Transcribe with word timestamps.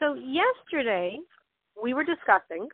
So, 0.00 0.14
yesterday 0.14 1.18
we 1.80 1.92
were 1.92 2.04
discussing 2.04 2.68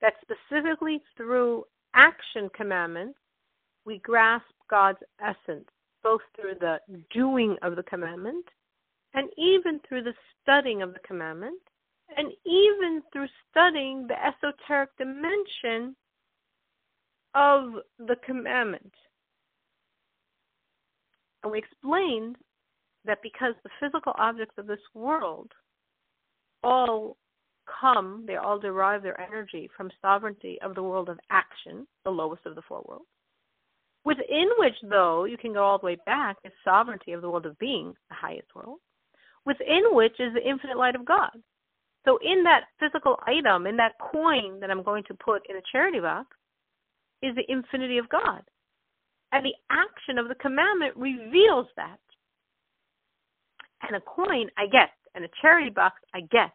that 0.00 0.14
specifically 0.22 1.02
through 1.16 1.64
action 1.94 2.48
commandments, 2.54 3.18
we 3.84 3.98
grasp 3.98 4.46
God's 4.70 5.00
essence, 5.20 5.68
both 6.02 6.20
through 6.36 6.54
the 6.60 6.78
doing 7.12 7.56
of 7.62 7.74
the 7.76 7.82
commandment 7.82 8.44
and 9.14 9.28
even 9.36 9.80
through 9.88 10.02
the 10.02 10.14
studying 10.42 10.82
of 10.82 10.92
the 10.92 11.00
commandment, 11.00 11.60
and 12.16 12.32
even 12.44 13.02
through 13.12 13.28
studying 13.50 14.06
the 14.06 14.16
esoteric 14.26 14.90
dimension 14.98 15.94
of 17.34 17.74
the 17.98 18.16
commandment. 18.26 18.92
And 21.42 21.52
we 21.52 21.58
explained 21.58 22.36
that 23.04 23.22
because 23.22 23.54
the 23.62 23.70
physical 23.80 24.14
objects 24.18 24.54
of 24.58 24.66
this 24.66 24.80
world 24.94 25.52
all 26.64 27.16
come, 27.80 28.24
they 28.26 28.36
all 28.36 28.58
derive 28.58 29.02
their 29.02 29.20
energy 29.20 29.70
from 29.76 29.90
sovereignty 30.02 30.58
of 30.62 30.74
the 30.74 30.82
world 30.82 31.08
of 31.08 31.18
action, 31.30 31.86
the 32.04 32.10
lowest 32.10 32.44
of 32.46 32.54
the 32.54 32.62
four 32.68 32.82
worlds, 32.88 33.06
within 34.04 34.48
which, 34.58 34.74
though, 34.82 35.24
you 35.24 35.36
can 35.36 35.52
go 35.52 35.64
all 35.64 35.78
the 35.78 35.86
way 35.86 35.96
back, 36.06 36.36
is 36.44 36.52
sovereignty 36.64 37.12
of 37.12 37.22
the 37.22 37.30
world 37.30 37.46
of 37.46 37.58
being, 37.58 37.94
the 38.08 38.14
highest 38.14 38.48
world, 38.54 38.78
within 39.46 39.82
which 39.90 40.18
is 40.18 40.32
the 40.34 40.48
infinite 40.48 40.76
light 40.76 40.94
of 40.94 41.04
God. 41.04 41.30
So, 42.04 42.18
in 42.22 42.44
that 42.44 42.64
physical 42.78 43.18
item, 43.26 43.66
in 43.66 43.76
that 43.76 43.98
coin 44.12 44.60
that 44.60 44.70
I'm 44.70 44.82
going 44.82 45.04
to 45.04 45.14
put 45.14 45.42
in 45.48 45.56
a 45.56 45.62
charity 45.72 46.00
box, 46.00 46.28
is 47.22 47.34
the 47.34 47.50
infinity 47.50 47.98
of 47.98 48.08
God. 48.10 48.42
And 49.32 49.44
the 49.44 49.54
action 49.70 50.18
of 50.18 50.28
the 50.28 50.34
commandment 50.34 50.94
reveals 50.96 51.66
that. 51.76 51.98
And 53.82 53.96
a 53.96 54.00
coin 54.00 54.48
I 54.56 54.66
get, 54.66 54.90
and 55.14 55.24
a 55.24 55.28
charity 55.40 55.70
box 55.70 56.00
I 56.14 56.20
get, 56.22 56.52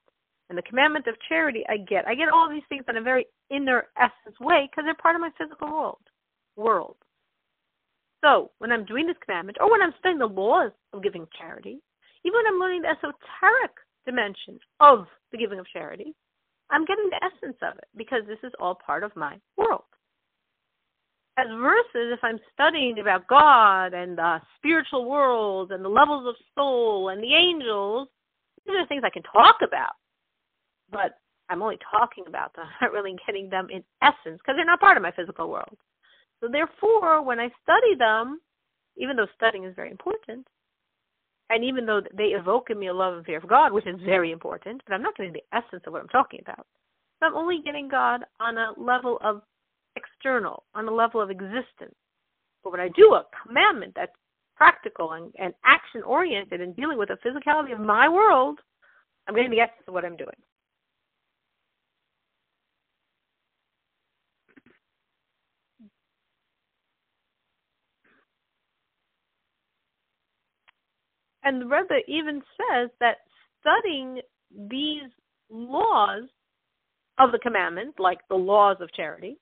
and 0.50 0.58
the 0.58 0.64
commandment 0.64 1.08
of 1.08 1.16
charity 1.28 1.64
I 1.70 1.78
get. 1.78 2.08
I 2.08 2.16
get 2.16 2.30
all 2.30 2.50
these 2.50 2.64
things 2.70 2.86
in 2.88 2.98
a 2.98 3.02
very 3.02 3.26
inner 3.50 3.88
essence 3.98 4.40
way 4.40 4.70
because 4.70 4.86
they're 4.86 4.96
part 4.96 5.16
of 5.16 5.22
my 5.22 5.32
physical 5.38 5.72
world. 5.72 5.98
World. 6.56 6.98
So 8.24 8.52
when 8.60 8.72
I'm 8.72 8.86
doing 8.86 9.08
this 9.08 9.16
commandment, 9.24 9.58
or 9.62 9.72
when 9.72 9.82
I'm 9.82 9.94
studying 10.00 10.20
the 10.20 10.26
laws 10.26 10.72
of 10.94 11.04
giving 11.04 11.26
charity, 11.40 11.80
even 12.26 12.38
when 12.38 12.48
I'm 12.48 12.60
learning 12.60 12.82
the 12.82 12.90
esoteric 12.90 13.72
dimension 14.06 14.60
of 14.80 15.06
the 15.32 15.38
giving 15.38 15.60
of 15.60 15.68
charity, 15.72 16.14
I'm 16.70 16.86
getting 16.86 17.10
the 17.10 17.24
essence 17.24 17.58
of 17.62 17.78
it 17.78 17.88
because 17.96 18.24
this 18.28 18.40
is 18.44 18.52
all 18.60 18.76
part 18.76 19.04
of 19.04 19.16
my 19.16 19.38
world. 19.58 19.84
As 21.38 21.48
versus 21.62 22.14
if 22.14 22.20
I'm 22.22 22.40
studying 22.54 23.00
about 23.00 23.28
God 23.28 23.94
and 23.94 24.18
the 24.18 24.42
spiritual 24.58 25.10
world 25.10 25.72
and 25.72 25.84
the 25.84 25.90
levels 25.90 26.28
of 26.28 26.36
soul 26.56 27.10
and 27.10 27.24
the 27.24 27.34
angels, 27.34 28.10
these 28.66 28.76
are 28.78 28.88
things 28.88 29.04
I 29.06 29.10
can 29.10 29.24
talk 29.24 29.58
about 29.64 29.94
but 30.92 31.20
I'm 31.50 31.62
only 31.62 31.78
talking 31.92 32.26
about 32.28 32.56
them. 32.56 32.66
Not 32.82 32.92
really 32.92 33.16
getting 33.26 33.50
them 33.50 33.68
in 33.72 33.84
essence 34.02 34.40
because 34.40 34.56
they're 34.56 34.66
not 34.66 34.80
part 34.80 34.98
of 34.98 35.04
my 35.04 35.12
physical 35.12 35.50
world. 35.50 35.78
So 36.42 36.48
therefore, 36.52 37.24
when 37.24 37.40
I 37.40 37.50
study 37.64 37.96
them, 37.98 38.40
even 38.98 39.16
though 39.16 39.28
studying 39.36 39.66
is 39.66 39.76
very 39.76 39.92
important, 39.92 40.48
and 41.50 41.64
even 41.64 41.86
though 41.86 42.02
they 42.16 42.36
evoke 42.38 42.70
in 42.70 42.80
me 42.80 42.88
a 42.88 42.94
love 42.94 43.16
and 43.16 43.26
fear 43.26 43.38
of 43.38 43.48
God, 43.48 43.74
which 43.74 43.88
is 43.88 44.00
very 44.06 44.32
important, 44.32 44.82
but 44.88 44.94
I'm 44.94 45.02
not 45.02 45.16
getting 45.18 45.34
the 45.34 45.44
essence 45.54 45.84
of 45.86 45.94
what 45.94 46.02
I'm 46.02 46.10
talking 46.10 46.40
about. 46.42 46.66
So 47.20 47.26
I'm 47.26 47.36
only 47.36 47.62
getting 47.66 47.90
God 47.90 48.22
on 48.40 48.58
a 48.58 48.74
level 48.78 49.18
of 49.22 49.42
external, 49.96 50.64
on 50.76 50.88
a 50.88 50.92
level 50.92 51.22
of 51.22 51.30
existence. 51.30 51.96
But 52.64 52.72
when 52.72 52.80
I 52.80 52.90
do 52.96 53.16
a 53.16 53.26
commandment 53.44 53.94
that's 53.96 54.12
practical 54.60 55.14
and, 55.14 55.34
and 55.40 55.54
action 55.64 56.04
oriented 56.04 56.60
and 56.60 56.76
dealing 56.76 56.98
with 56.98 57.08
the 57.08 57.18
physicality 57.26 57.72
of 57.72 57.80
my 57.80 58.10
world, 58.10 58.60
I'm 59.28 59.34
getting 59.34 59.52
the 59.52 59.62
essence 59.62 59.86
of 59.88 59.94
what 59.94 60.04
I'm 60.04 60.18
doing. 60.18 60.36
And 71.44 71.62
the 71.62 71.66
Rebbe 71.66 72.02
even 72.08 72.42
says 72.58 72.90
that 73.00 73.20
studying 73.62 74.20
these 74.70 75.10
laws 75.50 76.24
of 77.18 77.32
the 77.32 77.40
commandment, 77.40 77.96
like 77.98 78.20
the 78.30 78.36
laws 78.36 78.78
of 78.82 78.92
charity, 78.94 79.38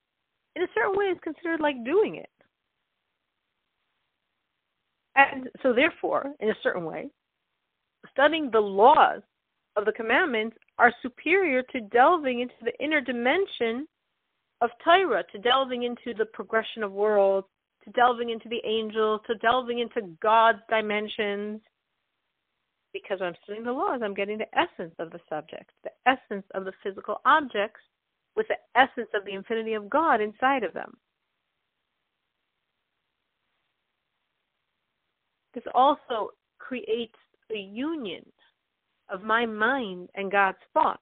in 0.56 0.62
a 0.62 0.68
certain 0.75 0.96
way 0.96 1.06
is 1.06 1.18
considered 1.24 1.59
like 1.59 1.84
doing 1.84 2.16
it. 2.16 2.30
And 5.18 5.50
so, 5.64 5.74
therefore, 5.74 6.32
in 6.40 6.50
a 6.50 6.56
certain 6.62 6.86
way, 6.86 7.10
studying 8.12 8.50
the 8.52 8.60
laws 8.60 9.22
of 9.76 9.86
the 9.86 9.92
commandments 9.92 10.56
are 10.78 10.94
superior 11.02 11.64
to 11.64 11.82
delving 11.82 12.40
into 12.40 12.54
the 12.64 12.74
inner 12.84 13.02
dimension 13.02 13.88
of 14.62 14.70
Torah, 14.84 15.24
to 15.32 15.40
delving 15.40 15.84
into 15.84 16.18
the 16.18 16.26
progression 16.26 16.84
of 16.84 16.92
worlds, 16.92 17.48
to 17.84 17.92
delving 17.92 18.30
into 18.30 18.48
the 18.50 18.62
angels, 18.66 19.22
to 19.28 19.36
delving 19.36 19.80
into 19.80 20.16
God's 20.22 20.60
dimensions, 20.70 21.62
because 22.94 23.20
when 23.20 23.30
I'm 23.30 23.36
studying 23.44 23.66
the 23.66 23.72
laws, 23.72 24.02
I'm 24.04 24.14
getting 24.14 24.38
the 24.38 24.58
essence 24.58 24.94
of 25.00 25.12
the 25.12 25.20
subject, 25.30 25.72
the 25.84 25.92
essence 26.06 26.46
of 26.54 26.66
the 26.66 26.72
physical 26.84 27.22
objects 27.26 27.82
with 28.36 28.48
the 28.48 28.58
essence 28.80 29.10
of 29.14 29.26
the 29.26 29.34
infinity 29.34 29.74
of 29.74 29.90
God 29.90 30.22
inside 30.22 30.64
of 30.64 30.74
them. 30.74 30.98
This 35.57 35.73
also 35.73 36.29
creates 36.59 37.18
a 37.50 37.57
union 37.57 38.23
of 39.09 39.23
my 39.23 39.44
mind 39.44 40.07
and 40.13 40.31
God's 40.31 40.59
thoughts. 40.72 41.01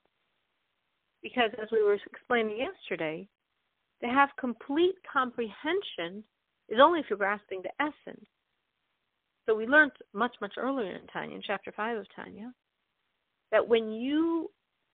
Because 1.21 1.49
as 1.61 1.67
we 1.73 1.83
were 1.83 1.97
explaining 2.09 2.57
yesterday, 2.57 3.27
to 4.01 4.07
have 4.07 4.29
complete 4.39 4.95
comprehension 5.11 6.23
is 6.69 6.79
only 6.81 7.01
if 7.01 7.07
you're 7.09 7.17
grasping 7.17 7.63
the 7.63 7.83
essence. 7.83 8.25
So 9.45 9.53
we 9.55 9.67
learned 9.67 9.91
much, 10.13 10.35
much 10.39 10.53
earlier 10.57 10.95
in 10.95 11.05
Tanya, 11.07 11.35
in 11.35 11.41
chapter 11.45 11.73
5 11.75 11.97
of 11.97 12.05
Tanya, 12.16 12.53
that 13.51 13.67
when 13.67 13.91
you 13.91 14.51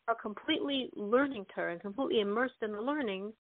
are 0.08 0.16
completely 0.16 0.90
learning 0.96 1.46
Torah 1.54 1.74
and 1.74 1.82
completely 1.82 2.22
immersed 2.22 2.64
in 2.64 2.72
the 2.72 2.82
learning, 2.82 3.32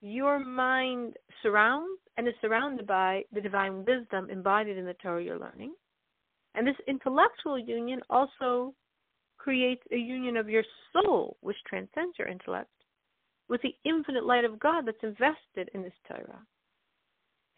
your 0.00 0.38
mind 0.38 1.16
surrounds 1.42 2.00
and 2.16 2.28
is 2.28 2.34
surrounded 2.40 2.86
by 2.86 3.22
the 3.32 3.40
divine 3.40 3.84
wisdom 3.84 4.30
embodied 4.30 4.76
in 4.76 4.86
the 4.86 4.94
Torah 4.94 5.22
you're 5.22 5.38
learning. 5.38 5.74
And 6.54 6.66
this 6.66 6.76
intellectual 6.88 7.58
union 7.58 8.00
also 8.08 8.74
creates 9.38 9.82
a 9.92 9.96
union 9.96 10.36
of 10.36 10.48
your 10.48 10.64
soul, 10.92 11.36
which 11.40 11.56
transcends 11.66 12.18
your 12.18 12.28
intellect, 12.28 12.70
with 13.48 13.60
the 13.62 13.74
infinite 13.84 14.24
light 14.24 14.44
of 14.44 14.58
God 14.58 14.86
that's 14.86 14.96
invested 15.02 15.70
in 15.74 15.82
this 15.82 15.92
Torah. 16.08 16.40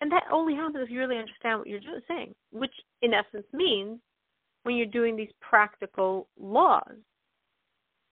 And 0.00 0.12
that 0.12 0.24
only 0.32 0.54
happens 0.54 0.84
if 0.84 0.90
you 0.90 0.98
really 0.98 1.18
understand 1.18 1.58
what 1.58 1.68
you're 1.68 1.80
saying, 2.06 2.34
which 2.52 2.72
in 3.02 3.14
essence 3.14 3.46
means 3.52 3.98
when 4.62 4.76
you're 4.76 4.86
doing 4.86 5.16
these 5.16 5.32
practical 5.40 6.28
laws. 6.38 6.96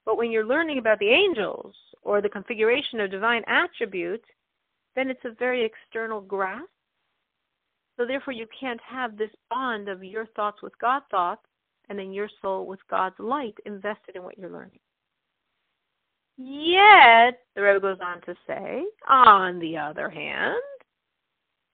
But 0.07 0.17
when 0.17 0.31
you're 0.31 0.47
learning 0.47 0.79
about 0.79 1.01
the 1.01 1.11
angels 1.11 1.75
or 2.03 2.23
the 2.23 2.29
configuration 2.29 3.01
of 3.01 3.11
divine 3.11 3.43
attributes, 3.49 4.25
then 4.95 5.11
it's 5.11 5.25
a 5.25 5.35
very 5.39 5.65
external 5.65 6.21
grasp. 6.23 6.71
So 7.99 8.07
therefore 8.07 8.33
you 8.33 8.47
can't 8.59 8.81
have 8.89 9.19
this 9.19 9.31
bond 9.51 9.89
of 9.89 10.05
your 10.05 10.27
thoughts 10.37 10.63
with 10.63 10.79
God's 10.79 11.05
thoughts 11.11 11.43
and 11.89 11.99
then 11.99 12.13
your 12.13 12.29
soul 12.41 12.67
with 12.67 12.81
God's 12.89 13.19
light 13.19 13.55
invested 13.67 14.17
in 14.17 14.23
what 14.23 14.39
you're 14.39 14.51
learning. 14.51 14.79
Yet, 16.39 17.41
the 17.55 17.63
Rebbe 17.63 17.81
goes 17.81 17.99
on 18.03 18.21
to 18.23 18.35
say, 18.47 18.85
on 19.09 19.59
the 19.59 19.77
other 19.79 20.11
hand, 20.11 20.57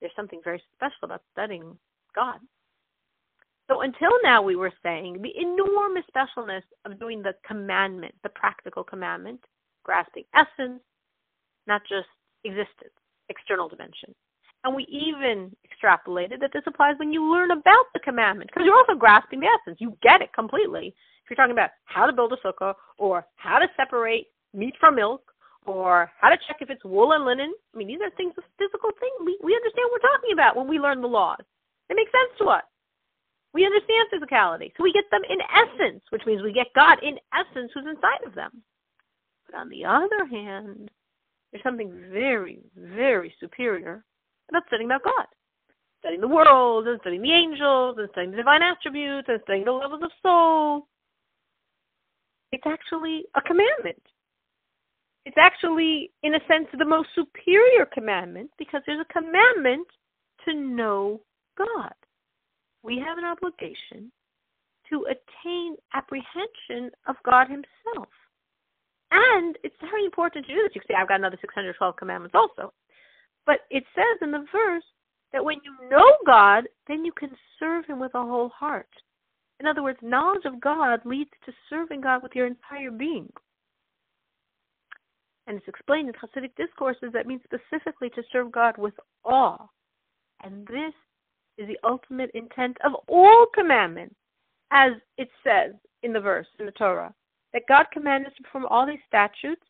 there's 0.01 0.13
something 0.15 0.41
very 0.45 0.63
special 0.75 1.05
about 1.05 1.23
studying 1.33 1.77
God. 2.15 2.39
So 3.71 3.83
until 3.83 4.11
now, 4.23 4.43
we 4.43 4.57
were 4.57 4.73
saying 4.83 5.23
the 5.23 5.33
enormous 5.41 6.05
specialness 6.15 6.63
of 6.85 6.99
doing 6.99 7.23
the 7.23 7.35
commandment, 7.47 8.15
the 8.23 8.29
practical 8.31 8.85
commandment, 8.85 9.41
grasping 9.85 10.25
essence, 10.35 10.81
not 11.67 11.83
just 11.89 12.09
existence, 12.45 12.93
external 13.29 13.69
dimension. 13.69 14.15
And 14.65 14.75
we 14.77 14.85
even 14.85 15.55
extrapolated 15.67 16.41
that 16.41 16.53
this 16.53 16.63
applies 16.67 16.95
when 16.99 17.13
you 17.13 17.25
learn 17.33 17.51
about 17.51 17.87
the 17.95 18.01
commandment, 18.01 18.51
because 18.53 18.65
you're 18.65 18.77
also 18.77 18.95
grasping 18.95 19.41
the 19.41 19.47
essence. 19.47 19.79
You 19.81 19.97
get 20.03 20.23
it 20.23 20.33
completely. 20.33 20.95
If 21.25 21.31
you're 21.31 21.37
talking 21.37 21.53
about 21.53 21.71
how 21.85 22.07
to 22.07 22.13
build 22.13 22.33
a 22.33 22.47
sukkah 22.47 22.75
or 22.99 23.27
how 23.37 23.59
to 23.59 23.67
separate 23.77 24.29
meat 24.55 24.75
from 24.79 24.97
milk 24.97 25.23
or 25.67 26.11
how 26.21 26.29
to 26.29 26.37
check 26.49 26.59
if 26.61 26.71
it's 26.71 26.85
wool 26.85 27.13
and 27.13 27.25
linen. 27.25 27.53
I 27.75 27.79
mean, 27.79 27.89
these 27.89 28.01
are 28.03 28.11
things, 28.17 28.35
physical 28.59 28.91
things. 28.99 29.15
We, 29.25 29.39
we 29.43 29.55
understand 29.55 29.87
what 29.91 30.01
we're 30.03 30.11
talking 30.11 30.33
about 30.33 30.57
when 30.57 30.69
we 30.69 30.79
learn 30.79 31.01
the 31.01 31.09
laws. 31.09 31.43
They 31.89 31.95
make 31.95 32.09
sense 32.09 32.39
to 32.39 32.47
us. 32.47 32.63
We 33.55 33.67
understand 33.67 34.09
physicality. 34.13 34.73
So 34.77 34.83
we 34.83 34.93
get 34.93 35.05
them 35.11 35.23
in 35.29 35.39
essence, 35.55 36.03
which 36.11 36.23
means 36.27 36.43
we 36.43 36.53
get 36.53 36.69
God 36.75 36.99
in 37.03 37.19
essence 37.35 37.71
who's 37.75 37.87
inside 37.87 38.27
of 38.27 38.35
them. 38.35 38.63
But 39.47 39.59
on 39.59 39.69
the 39.69 39.85
other 39.85 40.27
hand, 40.31 40.91
there's 41.51 41.63
something 41.63 41.93
very, 42.11 42.61
very 42.77 43.35
superior 43.39 44.05
about 44.49 44.63
studying 44.69 44.89
about 44.89 45.05
God. 45.05 45.27
Studying 46.01 46.21
the 46.21 46.29
world 46.29 46.89
and 46.89 46.99
studying 47.01 47.23
the 47.23 47.33
angels 47.33 47.97
and 47.99 48.09
studying 48.13 48.31
the 48.33 48.39
divine 48.39 48.63
attributes 48.63 49.29
and 49.29 49.41
studying 49.45 49.65
the 49.65 49.73
levels 49.73 50.03
of 50.03 50.11
soul. 50.23 50.89
it's 52.53 52.67
actually 52.67 53.25
a 53.35 53.41
commandment. 53.43 54.03
It's 55.25 55.37
actually, 55.39 56.11
in 56.23 56.35
a 56.35 56.41
sense, 56.49 56.67
the 56.77 56.85
most 56.85 57.09
superior 57.15 57.87
commandment 57.87 58.51
because 58.59 58.83
there's 58.87 59.05
a 59.09 59.13
commandment 59.13 59.87
to 60.47 60.55
know 60.55 61.21
God. 61.57 61.95
We 62.83 62.99
have 62.99 63.19
an 63.19 63.25
obligation 63.25 64.11
to 64.91 65.07
attain 65.07 65.77
apprehension 65.95 66.91
of 67.07 67.17
God 67.25 67.49
Himself. 67.49 68.09
And 69.11 69.57
it's 69.63 69.77
very 69.81 70.05
important 70.05 70.47
to 70.47 70.55
do 70.55 70.63
this. 70.63 70.73
You 70.75 70.81
can 70.81 70.89
say, 70.89 70.95
I've 71.01 71.09
got 71.09 71.21
another 71.21 71.39
612 71.41 71.97
commandments 71.97 72.35
also. 72.35 72.73
But 73.47 73.61
it 73.71 73.85
says 73.95 74.19
in 74.23 74.31
the 74.31 74.47
verse 74.53 74.85
that 75.33 75.45
when 75.45 75.59
you 75.65 75.91
know 75.91 76.17
God, 76.27 76.65
then 76.89 77.05
you 77.05 77.13
can 77.13 77.31
serve 77.59 77.87
Him 77.87 78.01
with 78.01 78.15
a 78.15 78.23
whole 78.23 78.49
heart. 78.49 78.89
In 79.61 79.67
other 79.67 79.83
words, 79.83 79.99
knowledge 80.03 80.45
of 80.45 80.61
God 80.61 81.01
leads 81.05 81.31
to 81.47 81.53
serving 81.71 82.01
God 82.01 82.23
with 82.23 82.33
your 82.35 82.47
entire 82.47 82.91
being. 82.91 83.31
And 85.47 85.57
it's 85.57 85.69
explained 85.69 86.09
in 86.09 86.15
Hasidic 86.15 86.55
discourses 86.57 87.13
that 87.13 87.27
means 87.27 87.43
specifically 87.45 88.11
to 88.11 88.23
serve 88.33 88.53
God 88.53 88.77
with 88.79 88.95
awe. 89.25 89.67
And 90.43 90.67
this 90.67 90.95
is 91.59 91.69
the 91.69 91.79
ultimate 91.85 92.31
intent 92.35 92.77
of 92.85 92.93
all 93.09 93.47
commandments, 93.55 94.15
as 94.71 94.93
it 95.19 95.29
says 95.45 95.73
in 96.03 96.13
the 96.13 96.21
verse 96.21 96.47
in 96.59 96.67
the 96.67 96.73
Torah, 96.73 97.15
that 97.53 97.63
God 97.69 97.87
commanded 97.93 98.29
us 98.29 98.37
to 98.37 98.43
perform 98.43 98.67
all 98.67 98.87
these 98.87 98.99
statutes 99.07 99.63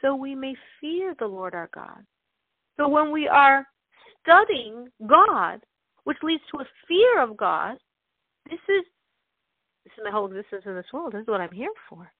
so 0.00 0.14
we 0.14 0.34
may 0.34 0.54
fear 0.80 1.14
the 1.18 1.26
Lord 1.26 1.54
our 1.54 1.70
God. 1.74 2.04
So 2.76 2.88
when 2.88 3.10
we 3.10 3.28
are 3.28 3.66
studying 4.22 4.88
God, 5.06 5.60
which 6.04 6.18
leads 6.22 6.42
to 6.50 6.60
a 6.60 6.66
fear 6.88 7.22
of 7.22 7.36
God, 7.36 7.76
this 8.50 8.60
is 8.68 8.84
this 9.84 9.92
is 9.98 10.04
my 10.04 10.10
whole 10.10 10.26
existence 10.26 10.62
in 10.64 10.74
this 10.74 10.92
world. 10.92 11.12
This 11.12 11.22
is 11.22 11.26
what 11.26 11.40
I'm 11.40 11.52
here 11.52 11.72
for. 11.88 12.10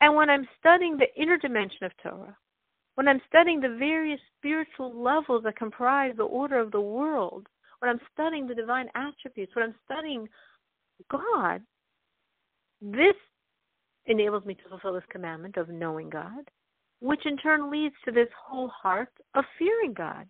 And 0.00 0.14
when 0.16 0.28
I'm 0.28 0.48
studying 0.58 0.96
the 0.96 1.06
inner 1.20 1.38
dimension 1.38 1.84
of 1.84 1.92
Torah, 2.02 2.36
when 2.96 3.08
I'm 3.08 3.20
studying 3.28 3.60
the 3.60 3.76
various 3.78 4.20
spiritual 4.36 5.00
levels 5.00 5.44
that 5.44 5.56
comprise 5.56 6.14
the 6.16 6.24
order 6.24 6.58
of 6.58 6.72
the 6.72 6.80
world, 6.80 7.46
when 7.84 7.90
I'm 7.90 8.06
studying 8.14 8.46
the 8.46 8.54
divine 8.54 8.88
attributes, 8.94 9.54
when 9.54 9.66
I'm 9.66 9.74
studying 9.84 10.26
God, 11.10 11.60
this 12.80 13.14
enables 14.06 14.46
me 14.46 14.54
to 14.54 14.68
fulfill 14.70 14.94
this 14.94 15.02
commandment 15.10 15.58
of 15.58 15.68
knowing 15.68 16.08
God, 16.08 16.48
which 17.00 17.26
in 17.26 17.36
turn 17.36 17.70
leads 17.70 17.94
to 18.06 18.10
this 18.12 18.28
whole 18.42 18.68
heart 18.68 19.10
of 19.34 19.44
fearing 19.58 19.92
God. 19.92 20.26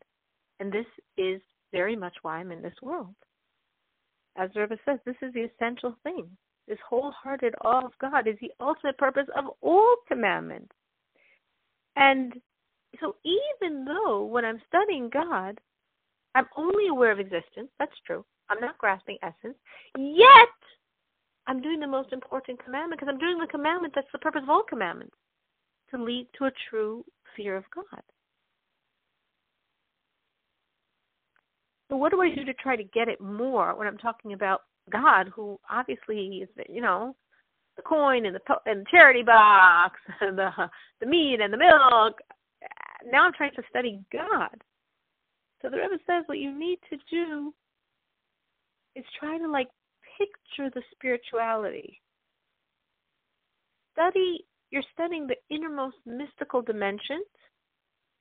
And 0.59 0.73
this 0.73 0.87
is 1.17 1.41
very 1.71 1.95
much 1.95 2.15
why 2.23 2.39
I'm 2.39 2.51
in 2.51 2.61
this 2.61 2.75
world. 2.83 3.15
As 4.37 4.51
Rebbe 4.57 4.77
says, 4.85 4.99
this 5.07 5.15
is 5.23 5.33
the 5.33 5.49
essential 5.49 5.95
thing. 6.03 6.27
This 6.67 6.79
wholehearted 6.89 7.55
awe 7.63 7.85
of 7.85 7.93
God 8.01 8.27
is 8.27 8.35
the 8.41 8.51
ultimate 8.59 8.99
purpose 8.99 9.29
of 9.37 9.45
all 9.61 9.95
commandments. 10.09 10.75
And 11.95 12.33
so 13.01 13.15
even 13.25 13.85
though 13.85 14.25
when 14.25 14.45
I'm 14.45 14.61
studying 14.67 15.09
God, 15.09 15.61
I'm 16.35 16.47
only 16.57 16.89
aware 16.89 17.13
of 17.13 17.21
existence, 17.21 17.69
that's 17.79 17.93
true. 18.07 18.25
I'm 18.51 18.61
not 18.61 18.79
grasping 18.79 19.19
essence. 19.23 19.57
Yet 19.97 20.49
I'm 21.47 21.61
doing 21.61 21.81
the 21.81 21.87
most 21.87 22.13
important 22.13 22.63
commandment 22.65 23.01
because 23.01 23.13
I'm 23.13 23.21
doing 23.21 23.39
the 23.39 23.47
commandment 23.47 23.95
that's 23.95 24.09
the 24.13 24.19
purpose 24.19 24.43
of 24.43 24.51
all 24.51 24.63
commandments 24.69 25.17
to 25.91 26.03
lead 26.03 26.29
to 26.39 26.47
a 26.47 26.51
true 26.71 27.05
fear 27.37 27.57
of 27.57 27.65
God. 27.75 28.03
So 31.91 31.97
what 31.97 32.11
do 32.11 32.21
I 32.23 32.35
do 32.35 32.45
to 32.45 32.55
try 32.55 32.77
to 32.77 32.85
get 32.85 33.09
it 33.09 33.21
more 33.21 33.77
when 33.77 33.87
I'm 33.87 33.99
talking 33.99 34.33
about 34.33 34.63
God, 34.91 35.31
who 35.35 35.59
obviously 35.71 36.39
is, 36.43 36.49
you 36.69 36.81
know, 36.81 37.15
the 37.77 37.83
coin 37.83 38.27
and 38.27 38.35
the 38.35 38.41
and 38.67 38.81
the 38.81 38.91
charity 38.91 39.23
box, 39.23 39.99
and 40.21 40.39
the 40.39 40.51
the 41.01 41.07
meat 41.07 41.41
and 41.41 41.53
the 41.53 41.59
milk. 41.59 42.19
Now 43.11 43.27
I'm 43.27 43.33
trying 43.33 43.55
to 43.57 43.63
study 43.69 44.01
God. 44.13 44.63
So 45.63 45.71
the 45.71 45.77
Rebbe 45.77 45.99
says 46.07 46.25
what 46.27 46.39
you 46.39 46.57
need 46.57 46.79
to 46.91 46.99
do 47.11 47.55
is 48.97 49.05
try 49.19 49.39
to 49.39 49.51
like 49.51 49.69
picture 50.19 50.71
the 50.75 50.83
spirituality. 50.93 52.01
Study, 53.93 54.45
you're 54.71 54.83
studying 54.93 55.27
the 55.27 55.37
innermost 55.55 55.97
mystical 56.05 56.63
dimensions, 56.63 57.27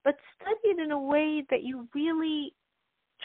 but 0.04 0.16
study 0.36 0.60
it 0.66 0.80
in 0.80 0.92
a 0.92 1.00
way 1.00 1.44
that 1.50 1.64
you 1.64 1.88
really 1.94 2.54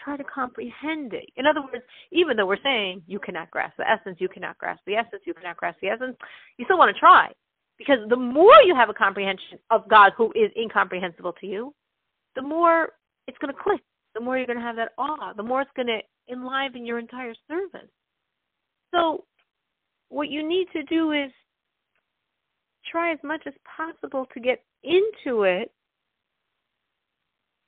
try 0.03 0.17
to 0.17 0.25
comprehend 0.25 1.13
it. 1.13 1.29
In 1.37 1.47
other 1.47 1.61
words, 1.61 1.85
even 2.13 2.37
though 2.37 2.47
we're 2.47 2.63
saying 2.63 3.03
you 3.07 3.19
cannot 3.19 3.51
grasp 3.51 3.77
the 3.79 3.89
essence, 3.89 4.17
you 4.21 4.29
cannot 4.29 4.59
grasp 4.59 4.81
the 4.87 4.95
essence, 4.95 5.23
you 5.27 5.35
cannot 5.35 5.57
grasp 5.57 5.79
the 5.83 5.89
essence, 5.89 6.17
you 6.57 6.65
still 6.65 6.79
want 6.79 6.95
to 6.95 6.99
try. 6.99 7.31
Because 7.79 7.99
the 8.09 8.17
more 8.17 8.61
you 8.65 8.75
have 8.75 8.89
a 8.89 8.95
comprehension 8.95 9.59
of 9.71 9.89
God 9.89 10.13
who 10.17 10.33
is 10.35 10.51
incomprehensible 10.57 11.33
to 11.41 11.47
you, 11.47 11.75
the 12.35 12.43
more 12.43 12.91
it's 13.27 13.39
going 13.39 13.55
to 13.55 13.61
click, 13.61 13.81
the 14.19 14.25
more 14.25 14.37
you're 14.37 14.47
going 14.47 14.59
to 14.59 14.65
have 14.65 14.77
that 14.77 14.93
awe, 14.99 15.33
the 15.37 15.43
more 15.43 15.63
it's 15.63 15.71
going 15.77 15.87
to 15.87 16.01
enliven 16.33 16.85
your 16.85 16.99
entire 16.99 17.35
service. 17.47 17.89
So, 18.93 19.25
what 20.09 20.29
you 20.29 20.47
need 20.47 20.67
to 20.73 20.83
do 20.85 21.13
is 21.13 21.31
try 22.91 23.13
as 23.13 23.19
much 23.23 23.43
as 23.47 23.53
possible 23.77 24.27
to 24.35 24.41
get 24.41 24.65
into 24.83 25.45
it 25.45 25.71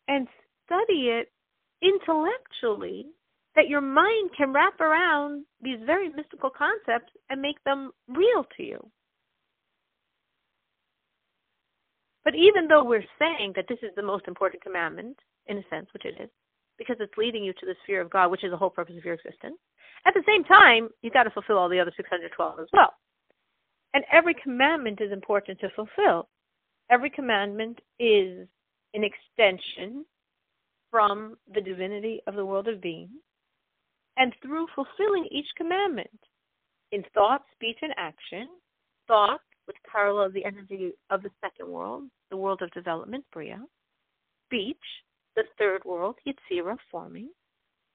and 0.08 0.26
study 0.66 1.08
it 1.08 1.30
intellectually 1.82 3.06
that 3.54 3.68
your 3.68 3.80
mind 3.80 4.30
can 4.36 4.52
wrap 4.52 4.80
around 4.80 5.44
these 5.62 5.78
very 5.86 6.08
mystical 6.08 6.50
concepts 6.50 7.12
and 7.28 7.40
make 7.40 7.62
them 7.64 7.92
real 8.08 8.44
to 8.56 8.62
you. 8.62 8.90
But 12.24 12.34
even 12.34 12.66
though 12.68 12.84
we're 12.84 13.04
saying 13.18 13.52
that 13.56 13.66
this 13.68 13.78
is 13.82 13.90
the 13.94 14.02
most 14.02 14.26
important 14.26 14.62
commandment, 14.62 15.16
in 15.46 15.58
a 15.58 15.62
sense, 15.70 15.86
which 15.92 16.04
it 16.04 16.20
is, 16.20 16.30
because 16.80 16.96
it's 16.98 17.12
leading 17.18 17.44
you 17.44 17.52
to 17.52 17.66
this 17.66 17.76
fear 17.86 18.00
of 18.00 18.08
God, 18.08 18.30
which 18.30 18.42
is 18.42 18.50
the 18.50 18.56
whole 18.56 18.70
purpose 18.70 18.96
of 18.96 19.04
your 19.04 19.14
existence, 19.14 19.58
at 20.06 20.14
the 20.14 20.22
same 20.26 20.44
time, 20.44 20.88
you've 21.02 21.12
got 21.12 21.24
to 21.24 21.30
fulfill 21.30 21.58
all 21.58 21.68
the 21.68 21.78
other 21.78 21.92
612 21.94 22.58
as 22.58 22.66
well. 22.72 22.94
And 23.92 24.02
every 24.10 24.34
commandment 24.42 25.00
is 25.02 25.12
important 25.12 25.60
to 25.60 25.68
fulfill. 25.76 26.28
Every 26.90 27.10
commandment 27.10 27.78
is 27.98 28.48
an 28.94 29.04
extension 29.04 30.06
from 30.90 31.36
the 31.54 31.60
divinity 31.60 32.22
of 32.26 32.34
the 32.34 32.46
world 32.46 32.66
of 32.66 32.80
being, 32.80 33.10
and 34.16 34.32
through 34.42 34.66
fulfilling 34.74 35.28
each 35.30 35.46
commandment 35.56 36.18
in 36.92 37.04
thought, 37.12 37.42
speech, 37.54 37.76
and 37.82 37.92
action, 37.98 38.48
thought, 39.06 39.40
which 39.66 39.76
parallels 39.90 40.32
the 40.32 40.44
energy 40.44 40.92
of 41.10 41.22
the 41.22 41.30
second 41.44 41.70
world, 41.70 42.04
the 42.30 42.36
world 42.36 42.62
of 42.62 42.70
development, 42.72 43.24
Bria, 43.32 43.60
speech, 44.46 44.76
the 45.36 45.44
third 45.58 45.84
world, 45.84 46.16
Yetzirah, 46.26 46.76
forming, 46.90 47.30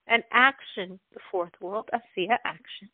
and 0.07 0.23
action, 0.31 0.99
the 1.13 1.19
fourth 1.31 1.51
world, 1.61 1.89
Asiya, 1.93 2.37
action. 2.45 2.89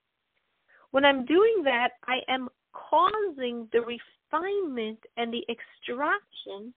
When 0.92 1.06
I'm 1.06 1.26
doing 1.26 1.62
that, 1.64 1.92
I 2.08 2.20
am 2.28 2.50
causing 2.74 3.68
the 3.72 3.82
refinement 3.82 5.00
and 5.18 5.34
the 5.34 5.46
extraction 5.50 6.74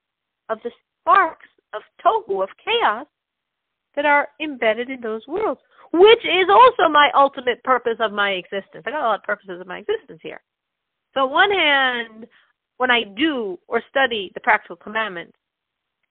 of 0.48 0.58
the 0.62 0.70
sparks 1.00 1.46
of 1.72 1.82
tohu, 2.04 2.42
of 2.42 2.48
chaos, 2.64 3.06
that 3.96 4.06
are 4.06 4.28
embedded 4.40 4.90
in 4.90 5.00
those 5.00 5.22
worlds, 5.28 5.60
which 5.92 6.24
is 6.24 6.48
also 6.50 6.90
my 6.90 7.10
ultimate 7.14 7.62
purpose 7.62 7.96
of 8.00 8.12
my 8.12 8.30
existence. 8.30 8.82
I 8.86 8.90
got 8.90 9.04
a 9.04 9.06
lot 9.06 9.20
of 9.20 9.22
purposes 9.22 9.60
of 9.60 9.66
my 9.66 9.78
existence 9.78 10.20
here. 10.22 10.42
So, 11.14 11.20
on 11.20 11.30
one 11.30 11.50
hand, 11.50 12.26
when 12.78 12.90
I 12.90 13.04
do 13.04 13.58
or 13.68 13.82
study 13.88 14.32
the 14.34 14.40
practical 14.40 14.76
commandments, 14.76 15.36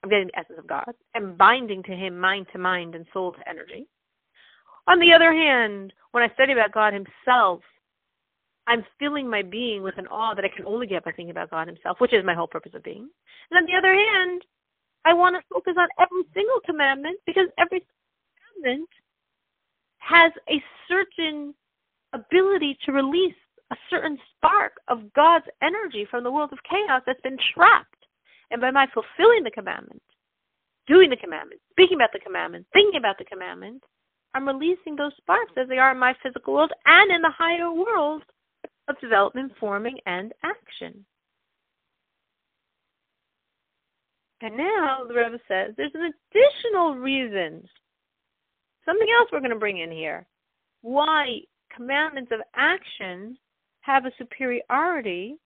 I'm 0.04 0.10
getting 0.10 0.28
the 0.28 0.40
essence 0.40 0.60
of 0.60 0.68
God 0.68 0.94
and 1.16 1.38
binding 1.38 1.82
to 1.84 1.92
Him 1.92 2.20
mind 2.20 2.48
to 2.52 2.60
mind 2.60 2.94
and 2.94 3.06
soul 3.14 3.32
to 3.32 3.50
energy. 3.50 3.88
On 4.88 5.00
the 5.00 5.14
other 5.14 5.34
hand, 5.34 5.94
when 6.12 6.24
I 6.24 6.34
study 6.34 6.52
about 6.52 6.74
God 6.74 6.94
Himself, 6.94 7.62
I'm 8.68 8.86
filling 9.00 9.30
my 9.30 9.42
being 9.42 9.82
with 9.82 9.98
an 9.98 10.08
awe 10.08 10.36
that 10.36 10.46
I 10.46 10.54
can 10.54 10.66
only 10.66 10.88
get 10.88 11.06
by 11.06 11.12
thinking 11.12 11.32
about 11.32 11.52
God 11.52 11.68
Himself, 11.68 12.00
which 12.00 12.14
is 12.14 12.26
my 12.26 12.34
whole 12.34 12.48
purpose 12.48 12.74
of 12.76 12.84
being. 12.84 13.10
And 13.50 13.58
on 13.58 13.66
the 13.66 13.78
other 13.78 13.94
hand, 13.94 14.42
I 15.06 15.14
want 15.14 15.36
to 15.36 15.54
focus 15.54 15.74
on 15.78 15.88
every 16.00 16.24
single 16.34 16.60
commandment 16.66 17.20
because 17.26 17.48
every 17.58 17.86
commandment 18.56 18.90
has 20.00 20.32
a 20.50 20.62
certain 20.88 21.54
ability 22.14 22.78
to 22.86 22.92
release 22.92 23.36
a 23.72 23.76
certain 23.90 24.18
spark 24.36 24.74
of 24.88 25.14
God's 25.14 25.46
energy 25.62 26.06
from 26.10 26.24
the 26.24 26.32
world 26.32 26.52
of 26.52 26.60
chaos 26.70 27.02
that's 27.06 27.22
been 27.22 27.38
trapped. 27.54 28.03
And 28.52 28.62
by 28.62 28.72
my 28.72 28.88
fulfilling 28.94 29.44
the 29.44 29.52
commandment, 29.52 30.02
doing 30.88 31.10
the 31.10 31.18
commandment, 31.18 31.62
speaking 31.72 31.96
about 31.96 32.12
the 32.14 32.20
commandment, 32.20 32.66
thinking 32.74 33.00
about 33.00 33.18
the 33.18 33.26
commandment, 33.26 33.84
I'm 34.34 34.48
releasing 34.48 34.96
those 34.96 35.14
sparks 35.18 35.54
as 35.58 35.68
they 35.68 35.78
are 35.78 35.92
in 35.92 36.00
my 36.00 36.16
physical 36.24 36.54
world 36.54 36.72
and 36.86 37.12
in 37.12 37.22
the 37.22 37.30
higher 37.30 37.72
world 37.72 38.24
of 38.88 39.00
development, 39.00 39.54
forming, 39.60 39.98
and 40.06 40.34
action. 40.44 41.06
And 44.42 44.58
now 44.58 45.06
the 45.08 45.14
Rebbe 45.14 45.40
says 45.48 45.74
there's 45.78 45.94
an 45.94 46.12
additional 46.34 46.96
reason, 46.96 47.66
something 48.86 49.08
else 49.18 49.30
we're 49.32 49.40
going 49.40 49.52
to 49.52 49.60
bring 49.60 49.80
in 49.80 49.90
here, 49.90 50.26
why 50.82 51.40
commandments 51.74 52.32
of 52.34 52.42
action 52.56 53.38
have 53.82 54.06
a 54.06 54.12
superiority 54.18 55.38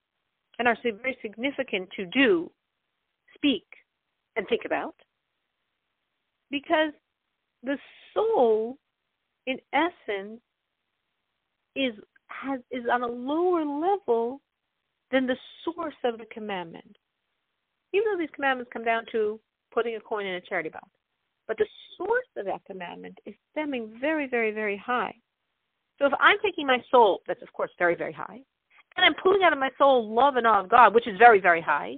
and 0.57 0.67
are 0.67 0.77
very 0.83 1.17
significant 1.21 1.89
to 1.95 2.05
do, 2.07 2.49
speak, 3.37 3.65
and 4.35 4.47
think 4.47 4.61
about. 4.65 4.95
Because 6.49 6.91
the 7.63 7.77
soul, 8.13 8.77
in 9.45 9.57
essence, 9.73 10.39
is 11.75 11.93
has 12.27 12.59
is 12.71 12.83
on 12.91 13.03
a 13.03 13.07
lower 13.07 13.65
level 13.65 14.41
than 15.11 15.25
the 15.25 15.37
source 15.63 15.95
of 16.03 16.17
the 16.17 16.25
commandment. 16.31 16.97
Even 17.93 18.05
though 18.11 18.19
these 18.19 18.35
commandments 18.35 18.71
come 18.73 18.83
down 18.83 19.03
to 19.11 19.39
putting 19.73 19.95
a 19.95 19.99
coin 19.99 20.25
in 20.25 20.35
a 20.35 20.41
charity 20.41 20.69
box. 20.69 20.87
But 21.47 21.57
the 21.57 21.65
source 21.97 22.27
of 22.35 22.45
that 22.45 22.65
commandment 22.65 23.17
is 23.25 23.33
stemming 23.51 23.97
very, 24.01 24.27
very, 24.27 24.51
very 24.51 24.77
high. 24.77 25.13
So 25.97 26.05
if 26.05 26.13
I'm 26.19 26.37
taking 26.43 26.67
my 26.67 26.83
soul, 26.91 27.21
that's 27.27 27.41
of 27.41 27.51
course 27.53 27.71
very, 27.79 27.95
very 27.95 28.13
high, 28.13 28.41
and 28.95 29.05
I'm 29.05 29.15
pulling 29.21 29.43
out 29.43 29.53
of 29.53 29.59
my 29.59 29.71
soul 29.77 30.13
love 30.13 30.35
and 30.35 30.45
awe 30.45 30.59
of 30.59 30.69
God, 30.69 30.93
which 30.93 31.07
is 31.07 31.17
very, 31.17 31.39
very 31.39 31.61
high, 31.61 31.95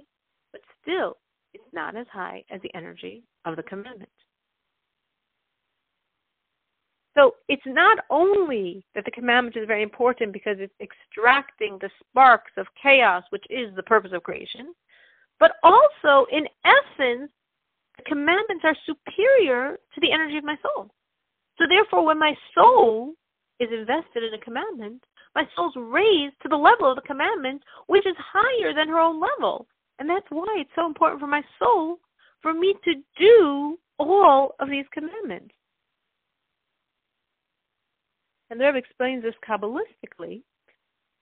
but 0.52 0.60
still 0.82 1.16
it's 1.54 1.72
not 1.72 1.96
as 1.96 2.06
high 2.12 2.44
as 2.50 2.60
the 2.62 2.74
energy 2.74 3.22
of 3.44 3.56
the 3.56 3.62
commandment. 3.62 4.10
So 7.16 7.34
it's 7.48 7.62
not 7.66 7.98
only 8.08 8.84
that 8.94 9.04
the 9.04 9.10
commandment 9.10 9.56
is 9.56 9.66
very 9.66 9.82
important 9.82 10.32
because 10.32 10.56
it's 10.58 10.74
extracting 10.80 11.78
the 11.80 11.90
sparks 12.00 12.52
of 12.56 12.66
chaos, 12.80 13.24
which 13.30 13.44
is 13.50 13.74
the 13.74 13.82
purpose 13.82 14.12
of 14.14 14.22
creation, 14.22 14.72
but 15.40 15.52
also, 15.62 16.26
in 16.30 16.46
essence, 16.64 17.30
the 17.96 18.04
commandments 18.06 18.64
are 18.64 18.76
superior 18.86 19.76
to 19.94 20.00
the 20.00 20.12
energy 20.12 20.36
of 20.36 20.44
my 20.44 20.56
soul. 20.62 20.90
So 21.58 21.64
therefore, 21.68 22.06
when 22.06 22.18
my 22.18 22.34
soul 22.54 23.14
is 23.58 23.68
invested 23.72 24.22
in 24.22 24.34
a 24.34 24.44
commandment, 24.44 25.02
my 25.34 25.44
soul's 25.54 25.74
raised 25.76 26.34
to 26.42 26.48
the 26.48 26.56
level 26.56 26.90
of 26.90 26.96
the 26.96 27.02
commandment, 27.02 27.62
which 27.86 28.06
is 28.06 28.16
higher 28.18 28.72
than 28.74 28.88
her 28.88 28.98
own 28.98 29.20
level. 29.20 29.66
And 30.00 30.08
that's 30.08 30.26
why 30.30 30.46
it's 30.58 30.70
so 30.74 30.86
important 30.86 31.20
for 31.20 31.26
my 31.26 31.42
soul 31.58 31.98
for 32.40 32.54
me 32.54 32.74
to 32.84 32.94
do 33.18 33.78
all 33.98 34.54
of 34.58 34.70
these 34.70 34.86
commandments. 34.92 35.54
And 38.48 38.58
the 38.58 38.64
Rebbe 38.64 38.78
explains 38.78 39.22
this 39.22 39.34
Kabbalistically 39.46 40.42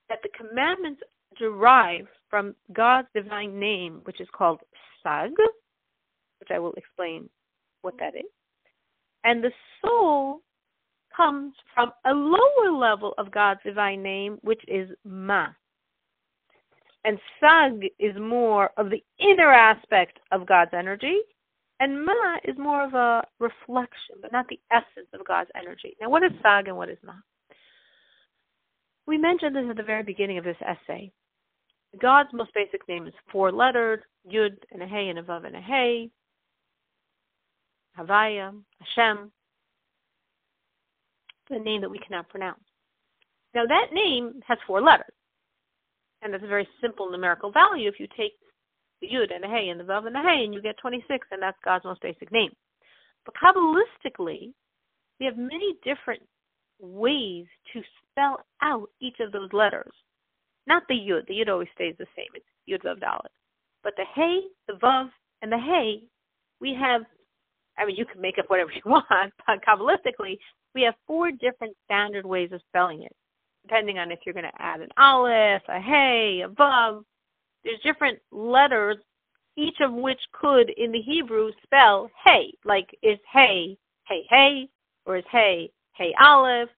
that 0.09 0.21
the 0.23 0.31
commandments 0.37 1.03
derive 1.39 2.07
from 2.31 2.55
God's 2.73 3.09
divine 3.15 3.59
name, 3.59 4.01
which 4.05 4.21
is 4.21 4.29
called 4.33 4.61
Sag, 5.03 5.33
which 6.39 6.49
I 6.55 6.61
will 6.61 6.73
explain 6.75 7.29
what 7.83 7.95
that 7.99 8.15
is. 8.15 8.31
And 9.25 9.43
the 9.43 9.51
soul 9.83 10.41
comes 11.15 11.53
from 11.75 11.93
a 12.07 12.13
lower 12.13 12.71
level 12.71 13.13
of 13.19 13.33
God's 13.33 13.61
divine 13.65 14.03
name, 14.03 14.39
which 14.43 14.63
is 14.69 14.89
Ma. 15.05 15.49
And 17.09 17.19
Sag 17.41 17.87
is 17.99 18.15
more 18.21 18.69
of 18.77 18.91
the 18.91 19.03
inner 19.19 19.51
aspect 19.51 20.19
of 20.31 20.47
God's 20.47 20.73
energy, 20.75 21.17
and 21.81 22.05
Ma 22.05 22.37
is 22.45 22.59
more 22.59 22.85
of 22.85 22.93
a 22.93 23.27
reflection, 23.41 24.17
but 24.21 24.31
not 24.31 24.47
the 24.49 24.61
essence 24.71 25.09
of 25.15 25.27
God's 25.27 25.49
energy. 25.57 25.97
Now, 26.03 26.11
what 26.11 26.23
is 26.23 26.33
Sag 26.43 26.69
and 26.69 26.77
what 26.77 26.91
is 26.91 26.99
Ma? 27.03 27.15
We 29.07 29.17
mentioned 29.17 29.57
this 29.57 29.65
at 29.71 29.79
the 29.79 29.83
very 29.83 30.03
beginning 30.03 30.37
of 30.37 30.45
this 30.45 30.59
essay. 30.61 31.11
God's 31.99 32.29
most 32.35 32.53
basic 32.53 32.87
name 32.89 33.07
is 33.07 33.15
four 33.33 33.53
lettered, 33.53 34.03
Yud 34.31 34.59
and 34.71 34.83
a 34.83 34.87
Hey 34.87 35.09
and 35.09 35.19
a 35.19 35.23
Vav 35.23 35.47
and 35.47 35.57
a 35.57 35.63
Hey, 35.63 36.11
Havaya, 37.99 38.53
Hashem, 38.81 39.33
the 41.49 41.59
name 41.59 41.81
that 41.81 41.91
we 41.91 42.01
cannot 42.01 42.29
pronounce. 42.29 42.61
Now 43.55 43.65
that 43.65 43.95
name 43.95 44.43
has 44.47 44.59
four 44.67 44.83
letters, 44.83 45.15
and 46.23 46.33
that's 46.33 46.45
a 46.45 46.49
very 46.49 46.69
simple 46.81 47.11
numerical 47.11 47.51
value. 47.53 47.89
If 47.89 48.01
you 48.01 48.07
take 48.17 48.33
the 49.01 49.09
Yud 49.09 49.35
and 49.35 49.43
the 49.43 49.49
Hey 49.49 49.69
and 49.69 49.79
the 49.79 49.85
Vav 49.85 50.07
and 50.07 50.15
the 50.15 50.21
Hey, 50.21 50.45
and 50.45 50.55
you 50.55 50.63
get 50.63 50.77
26, 50.79 51.27
and 51.31 51.43
that's 51.43 51.59
God's 51.65 51.85
most 51.85 52.03
basic 52.03 52.33
name. 52.33 52.51
But 53.25 53.35
Kabbalistically, 53.35 54.53
we 55.21 55.27
have 55.27 55.37
many 55.37 55.75
different 55.85 56.23
ways 56.81 57.47
to 57.73 57.83
spell 58.11 58.41
out 58.63 58.89
each 59.01 59.17
of 59.21 59.33
those 59.33 59.53
letters. 59.53 59.93
Not 60.67 60.83
the 60.89 60.95
Yud. 60.95 61.27
The 61.27 61.35
Yud 61.35 61.49
always 61.49 61.69
stays 61.75 61.95
the 61.99 62.07
same. 62.17 62.29
It's 62.35 62.47
Yud 62.69 62.87
Vav 62.87 63.01
Dalet. 63.01 63.31
But 63.83 63.95
the 63.97 64.05
Hey, 64.15 64.41
the 64.67 64.75
Vav, 64.75 65.11
and 65.43 65.53
the 65.53 65.59
Hey, 65.59 66.03
we 66.61 66.75
have 66.81 67.03
I 67.79 67.87
mean, 67.87 67.97
you 67.97 68.05
can 68.05 68.21
make 68.21 68.39
up 68.39 68.47
whatever 68.49 68.71
you 68.73 68.83
want, 68.87 69.33
but 69.47 69.61
Kabbalistically, 69.67 70.39
we 70.75 70.83
have 70.83 70.95
four 71.07 71.31
different 71.31 71.77
standard 71.85 72.27
ways 72.27 72.51
of 72.53 72.61
spelling 72.69 73.03
it, 73.03 73.13
depending 73.69 73.99
on 73.99 74.11
if 74.11 74.21
you're 74.25 74.33
going 74.33 74.45
to 74.45 74.63
add 74.63 74.81
an 74.81 74.89
aleph, 74.97 75.63
a 75.69 75.81
hey, 75.81 76.43
a 76.45 76.49
vav. 76.49 77.05
There's 77.65 77.81
different 77.83 78.19
letters, 78.33 78.97
each 79.57 79.77
of 79.81 79.93
which 79.93 80.21
could, 80.33 80.71
in 80.71 80.91
the 80.93 81.03
Hebrew, 81.03 81.51
spell 81.63 82.11
hey, 82.25 82.53
like 82.65 82.89
is 83.03 83.19
hey, 83.31 83.77
hey, 84.07 84.25
hey, 84.31 84.69
or 85.05 85.19
is 85.19 85.25
hey, 85.31 85.71
hey, 85.95 86.15
aleph. 86.21 86.69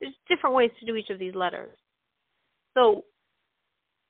There's 0.00 0.14
different 0.28 0.54
ways 0.54 0.70
to 0.78 0.86
do 0.86 0.96
each 0.96 1.10
of 1.10 1.18
these 1.18 1.34
letters. 1.34 1.76
So 2.74 3.04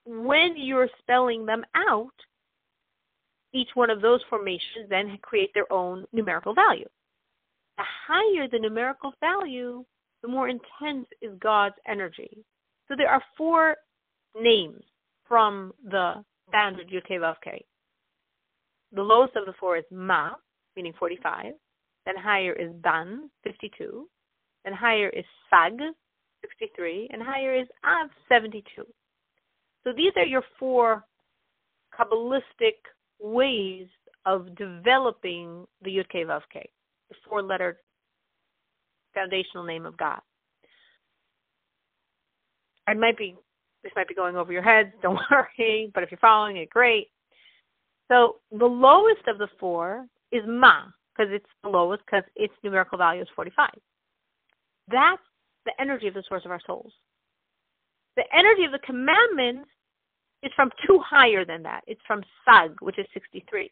when 0.05 0.57
you're 0.57 0.88
spelling 0.99 1.47
them 1.47 1.64
out, 1.75 2.11
each 3.52 3.69
one 3.75 3.88
of 3.88 4.02
those 4.02 4.21
formations 4.28 4.88
then 4.90 5.16
create 5.23 5.50
their 5.55 5.73
own 5.73 6.05
numerical 6.12 6.52
value. 6.52 6.88
The 7.78 7.85
higher 8.07 8.49
the 8.49 8.59
numerical 8.59 9.14
value, 9.21 9.85
the 10.23 10.28
more 10.28 10.49
intense 10.49 11.06
is 11.23 11.32
God's 11.40 11.75
energy. 11.87 12.44
So 12.88 12.94
there 12.96 13.11
are 13.11 13.23
four 13.37 13.76
names 14.40 14.82
from 15.28 15.73
the 15.85 16.25
standard 16.49 16.88
Yud 16.88 17.02
The 18.92 19.02
lowest 19.02 19.37
of 19.37 19.46
the 19.46 19.54
four 19.58 19.76
is 19.76 19.85
Ma, 19.90 20.32
meaning 20.76 20.94
45. 20.99 21.52
Then 22.04 22.16
higher 22.16 22.52
is 22.52 22.73
Ban, 22.82 23.30
52. 23.42 24.08
Then 24.64 24.75
higher 24.75 25.08
is 25.08 25.25
Sag, 25.50 25.78
63. 26.42 27.08
And 27.12 27.23
higher 27.23 27.54
is 27.54 27.66
Av, 27.85 28.08
72. 28.28 28.62
So 29.85 29.92
these 29.96 30.12
are 30.16 30.25
your 30.25 30.42
four 30.58 31.04
Kabbalistic 31.99 32.78
ways 33.20 33.87
of 34.25 34.54
developing 34.56 35.66
the 35.82 35.90
Yud 35.90 36.26
Vav 36.26 36.42
the 36.52 37.14
four 37.28 37.42
letter 37.42 37.78
foundational 39.16 39.64
name 39.64 39.87
of 39.87 39.96
God. 39.96 40.20
I 42.87 42.94
might 42.94 43.18
be 43.18 43.35
this 43.82 43.92
might 43.94 44.08
be 44.08 44.14
going 44.14 44.37
over 44.37 44.52
your 44.52 44.62
heads, 44.62 44.90
don't 45.02 45.18
worry, 45.30 45.90
but 45.94 46.02
if 46.02 46.11
you're 46.11 46.18
following 46.18 46.56
it, 46.56 46.70
great. 46.70 47.08
So 48.08 48.37
the 48.50 48.66
lowest 48.66 49.26
of 49.28 49.38
the 49.38 49.49
four 49.58 50.06
is 50.32 50.42
Ma, 50.46 50.82
because 51.16 51.32
it's 51.32 51.46
the 51.62 51.68
lowest 51.68 52.02
because 52.04 52.25
its 52.35 52.54
numerical 52.62 52.99
value 52.99 53.23
is 53.23 53.28
45. 53.35 53.70
That's 54.88 55.23
the 55.64 55.73
energy 55.80 56.06
of 56.08 56.14
the 56.14 56.23
source 56.28 56.44
of 56.44 56.50
our 56.50 56.61
souls. 56.66 56.92
The 58.16 58.25
energy 58.37 58.64
of 58.64 58.73
the 58.73 58.85
commandments 58.87 59.68
is 60.42 60.52
from 60.54 60.70
two 60.87 60.99
higher 61.04 61.44
than 61.44 61.62
that. 61.62 61.82
It's 61.87 62.00
from 62.06 62.23
Sag, 62.44 62.73
which 62.80 62.99
is 62.99 63.06
63. 63.14 63.70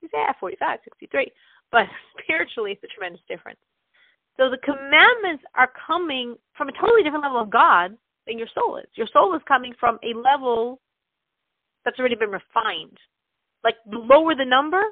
You 0.00 0.08
say, 0.08 0.18
yeah, 0.18 0.32
45, 0.38 0.78
63. 0.84 1.32
But 1.70 1.86
spiritually, 2.22 2.72
it's 2.72 2.84
a 2.84 2.94
tremendous 2.94 3.22
difference. 3.28 3.58
So 4.36 4.48
the 4.48 4.58
commandments 4.58 5.44
are 5.54 5.70
coming 5.86 6.36
from 6.56 6.68
a 6.68 6.72
totally 6.72 7.02
different 7.02 7.24
level 7.24 7.40
of 7.40 7.50
God 7.50 7.96
than 8.26 8.38
your 8.38 8.48
soul 8.54 8.76
is. 8.78 8.86
Your 8.94 9.08
soul 9.12 9.34
is 9.34 9.42
coming 9.46 9.74
from 9.78 9.98
a 10.02 10.16
level 10.16 10.80
that's 11.84 11.98
already 11.98 12.14
been 12.14 12.30
refined. 12.30 12.96
Like 13.64 13.76
the 13.90 13.98
lower 13.98 14.34
the 14.34 14.44
number, 14.44 14.82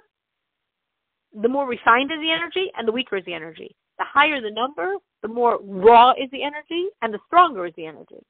the 1.40 1.49
more 1.49 1.66
refined 1.66 2.11
is 2.12 2.18
the 2.20 2.30
energy 2.30 2.70
and 2.76 2.87
the 2.87 2.92
weaker 2.92 3.16
is 3.16 3.25
the 3.25 3.35
energy. 3.35 3.75
The 3.99 4.04
higher 4.06 4.40
the 4.40 4.50
number, 4.50 4.94
the 5.23 5.28
more 5.28 5.59
raw 5.62 6.12
is 6.12 6.30
the 6.32 6.42
energy 6.42 6.88
and 7.02 7.12
the 7.12 7.18
stronger 7.26 7.66
is 7.66 7.75
the 7.76 7.87
energy. 7.87 8.20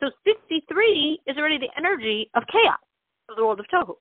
So 0.00 0.10
63 0.24 1.20
is 1.26 1.36
already 1.36 1.58
the 1.58 1.70
energy 1.76 2.28
of 2.34 2.42
chaos, 2.50 2.78
of 3.28 3.36
the 3.36 3.44
world 3.44 3.60
of 3.60 3.66
Tohu. 3.72 3.94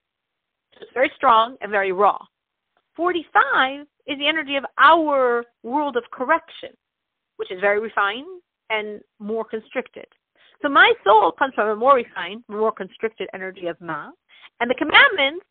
So 0.73 0.81
it's 0.81 0.93
very 0.93 1.11
strong 1.15 1.57
and 1.61 1.71
very 1.71 1.91
raw. 1.91 2.17
45 2.95 3.85
is 4.07 4.17
the 4.17 4.27
energy 4.27 4.55
of 4.55 4.65
our 4.77 5.43
world 5.63 5.97
of 5.97 6.03
correction, 6.11 6.69
which 7.37 7.51
is 7.51 7.59
very 7.59 7.79
refined 7.79 8.41
and 8.69 9.01
more 9.19 9.43
constricted. 9.43 10.05
So 10.61 10.69
my 10.69 10.93
soul 11.03 11.31
comes 11.31 11.53
from 11.55 11.69
a 11.69 11.75
more 11.75 11.95
refined, 11.95 12.43
more 12.47 12.71
constricted 12.71 13.27
energy 13.33 13.67
of 13.67 13.79
Ma, 13.81 14.11
and 14.59 14.69
the 14.69 14.75
commandments 14.75 15.45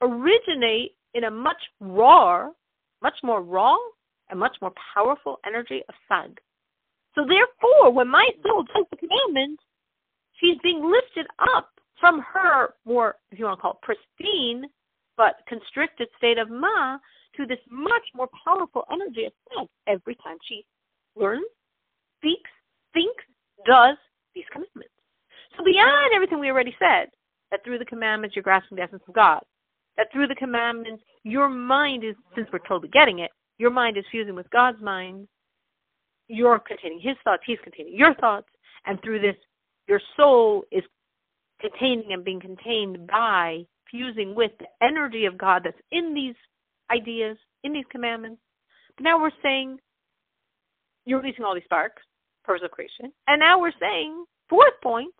originate 0.00 0.92
in 1.14 1.24
a 1.24 1.30
much 1.30 1.62
rawer, 1.80 2.50
much 3.02 3.14
more 3.22 3.42
raw, 3.42 3.76
and 4.30 4.40
much 4.40 4.56
more 4.60 4.72
powerful 4.94 5.38
energy 5.46 5.82
of 5.88 5.94
Sag. 6.08 6.40
So 7.14 7.24
therefore, 7.26 7.92
when 7.92 8.08
my 8.08 8.28
soul 8.42 8.64
does 8.74 8.86
the 8.90 8.96
commandments, 8.96 9.62
she's 10.40 10.56
being 10.62 10.82
lifted 10.90 11.26
up 11.54 11.70
from 12.00 12.20
her 12.32 12.74
more, 12.84 13.16
if 13.30 13.38
you 13.38 13.44
want 13.44 13.58
to 13.58 13.62
call 13.62 13.78
it 13.80 13.96
pristine, 14.18 14.64
but 15.16 15.36
constricted 15.46 16.08
state 16.16 16.38
of 16.38 16.50
Ma 16.50 16.98
to 17.36 17.46
this 17.46 17.58
much 17.70 18.02
more 18.14 18.28
powerful 18.44 18.84
energy 18.92 19.24
of 19.24 19.32
God 19.54 19.68
every 19.86 20.16
time 20.16 20.36
she 20.44 20.64
learns, 21.16 21.44
speaks, 22.18 22.50
thinks, 22.92 23.24
does 23.66 23.96
these 24.34 24.44
commandments. 24.52 24.92
So 25.56 25.64
beyond 25.64 26.12
everything 26.14 26.40
we 26.40 26.50
already 26.50 26.74
said, 26.78 27.08
that 27.50 27.62
through 27.64 27.78
the 27.78 27.84
commandments 27.84 28.34
you're 28.34 28.42
grasping 28.42 28.76
the 28.76 28.82
essence 28.82 29.02
of 29.06 29.14
God. 29.14 29.40
That 29.96 30.08
through 30.12 30.26
the 30.26 30.34
commandments 30.34 31.04
your 31.22 31.48
mind 31.48 32.02
is, 32.04 32.16
since 32.34 32.48
we're 32.52 32.58
totally 32.60 32.88
getting 32.88 33.20
it, 33.20 33.30
your 33.58 33.70
mind 33.70 33.96
is 33.96 34.04
fusing 34.10 34.34
with 34.34 34.50
God's 34.50 34.82
mind. 34.82 35.28
You're 36.26 36.58
containing 36.58 37.00
His 37.00 37.16
thoughts, 37.22 37.44
He's 37.46 37.58
containing 37.62 37.94
your 37.94 38.14
thoughts, 38.14 38.48
and 38.86 39.00
through 39.02 39.20
this, 39.20 39.36
your 39.86 40.00
soul 40.16 40.64
is 40.72 40.82
containing 41.60 42.12
and 42.12 42.24
being 42.24 42.40
contained 42.40 43.06
by 43.06 43.64
fusing 43.90 44.34
with 44.34 44.50
the 44.58 44.66
energy 44.84 45.24
of 45.26 45.38
God 45.38 45.62
that's 45.64 45.80
in 45.92 46.12
these 46.14 46.34
ideas, 46.90 47.36
in 47.62 47.72
these 47.72 47.84
commandments. 47.90 48.40
But 48.96 49.04
now 49.04 49.20
we're 49.20 49.30
saying 49.42 49.78
you're 51.06 51.20
releasing 51.20 51.44
all 51.44 51.54
these 51.54 51.64
sparks, 51.64 52.02
purpose 52.44 52.62
of 52.64 52.70
creation. 52.70 53.12
And 53.26 53.40
now 53.40 53.60
we're 53.60 53.72
saying, 53.80 54.24
fourth 54.48 54.74
point, 54.82 55.14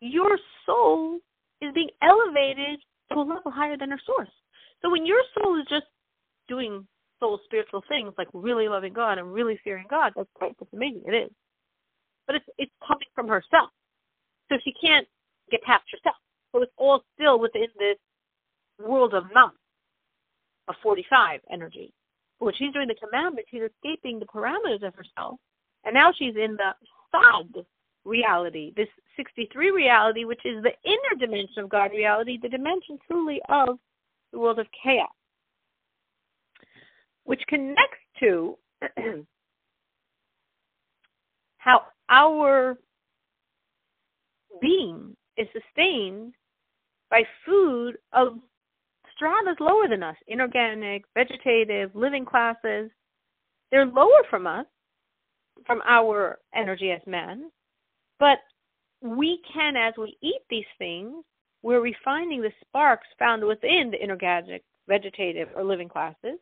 your 0.00 0.38
soul 0.64 1.18
is 1.60 1.72
being 1.74 1.90
elevated 2.02 2.80
to 3.10 3.18
a 3.18 3.20
level 3.20 3.50
higher 3.50 3.76
than 3.76 3.92
our 3.92 4.00
source. 4.06 4.30
So 4.82 4.90
when 4.90 5.04
your 5.04 5.20
soul 5.34 5.60
is 5.60 5.66
just 5.68 5.86
doing 6.48 6.86
soul 7.20 7.40
spiritual 7.44 7.82
things 7.88 8.12
like 8.16 8.28
really 8.32 8.68
loving 8.68 8.92
God 8.92 9.18
and 9.18 9.32
really 9.32 9.58
fearing 9.64 9.86
God, 9.90 10.12
that's 10.14 10.28
great, 10.34 10.54
that's 10.58 10.72
amazing, 10.72 11.02
it 11.06 11.14
is. 11.14 11.30
But 12.26 12.36
it's 12.36 12.46
it's 12.58 12.72
coming 12.86 13.08
from 13.14 13.26
herself. 13.26 13.70
So 14.48 14.58
she 14.62 14.72
can't 14.80 15.06
get 15.50 15.62
past 15.62 15.84
herself. 15.90 16.16
So 16.52 16.62
it's 16.62 16.72
all 16.76 17.02
still 17.14 17.38
within 17.40 17.68
this 17.78 17.96
world 18.78 19.14
of 19.14 19.24
none, 19.34 19.52
of 20.68 20.74
45 20.82 21.40
energy. 21.50 21.92
When 22.38 22.54
she's 22.54 22.72
doing 22.72 22.88
the 22.88 22.94
commandment, 22.94 23.46
she's 23.50 23.62
escaping 23.62 24.18
the 24.18 24.26
parameters 24.26 24.86
of 24.86 24.94
herself. 24.94 25.38
And 25.84 25.94
now 25.94 26.12
she's 26.16 26.36
in 26.36 26.56
the 26.56 26.74
Sag 27.10 27.64
reality, 28.04 28.72
this 28.76 28.88
63 29.16 29.70
reality, 29.70 30.24
which 30.24 30.44
is 30.44 30.62
the 30.62 30.72
inner 30.84 31.18
dimension 31.18 31.64
of 31.64 31.68
God 31.68 31.90
reality, 31.90 32.38
the 32.40 32.48
dimension 32.48 32.98
truly 33.06 33.40
of 33.48 33.78
the 34.32 34.38
world 34.38 34.58
of 34.58 34.66
chaos, 34.82 35.08
which 37.24 37.42
connects 37.48 37.98
to 38.20 38.56
how 41.58 41.82
our 42.08 42.76
being 44.60 45.16
is 45.36 45.46
sustained 45.52 46.34
by 47.10 47.22
food 47.44 47.98
of 48.12 48.38
stratas 49.18 49.56
lower 49.58 49.88
than 49.88 50.02
us 50.02 50.16
inorganic, 50.28 51.04
vegetative, 51.14 51.90
living 51.94 52.24
classes. 52.24 52.90
They're 53.70 53.84
lower 53.84 54.22
from 54.30 54.46
us, 54.46 54.66
from 55.66 55.82
our 55.86 56.38
energy 56.54 56.92
as 56.92 57.00
men, 57.06 57.50
but 58.20 58.38
we 59.02 59.40
can, 59.52 59.76
as 59.76 59.94
we 59.98 60.16
eat 60.22 60.40
these 60.48 60.64
things, 60.78 61.24
we're 61.62 61.80
refining 61.80 62.40
the 62.40 62.52
sparks 62.60 63.06
found 63.18 63.44
within 63.44 63.90
the 63.90 64.02
inorganic, 64.02 64.62
vegetative, 64.88 65.48
or 65.56 65.64
living 65.64 65.88
classes, 65.88 66.38